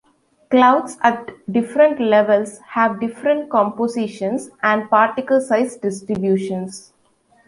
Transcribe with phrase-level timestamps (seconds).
[0.49, 6.91] Clouds at different levels have different compositions and particle size distributions.